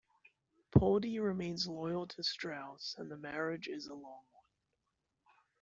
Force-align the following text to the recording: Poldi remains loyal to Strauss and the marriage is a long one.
Poldi 0.71 1.19
remains 1.19 1.67
loyal 1.67 2.07
to 2.07 2.23
Strauss 2.23 2.95
and 2.97 3.11
the 3.11 3.17
marriage 3.17 3.67
is 3.67 3.85
a 3.85 3.93
long 3.93 4.25
one. 4.31 4.45